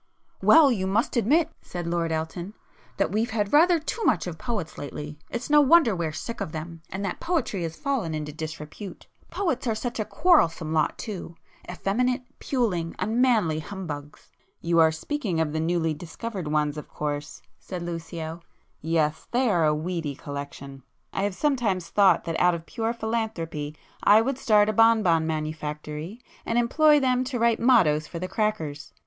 [0.41, 2.55] "Well, you must admit," said Lord Elton,
[2.97, 5.19] "that we've had rather too much of poets lately.
[5.29, 9.05] It's no wonder we're sick of them, and that poetry has fallen into disrepute.
[9.29, 15.59] Poets are such a quarrelsome lot too—effeminate, puling, unmanly humbugs!" "You are speaking of the
[15.59, 20.81] newly 'discovered' ones of course," said Lucio—"Yes, they are a weedy collection.
[21.13, 25.27] I have sometimes thought that out of pure philanthropy I would start a bon bon
[25.27, 28.93] manufactory, and employ them to [p 156] write mottoes for the crackers.